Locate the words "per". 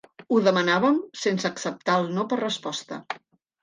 2.35-2.43